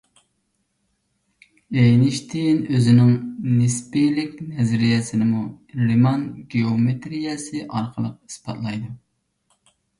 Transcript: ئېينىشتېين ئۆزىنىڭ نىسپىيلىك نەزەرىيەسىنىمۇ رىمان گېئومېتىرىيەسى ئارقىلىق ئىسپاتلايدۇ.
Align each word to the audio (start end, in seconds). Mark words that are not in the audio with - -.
ئېينىشتېين 1.81 2.63
ئۆزىنىڭ 2.77 3.11
نىسپىيلىك 3.59 4.41
نەزەرىيەسىنىمۇ 4.47 5.45
رىمان 5.93 6.27
گېئومېتىرىيەسى 6.57 7.65
ئارقىلىق 7.69 8.19
ئىسپاتلايدۇ. 8.29 8.95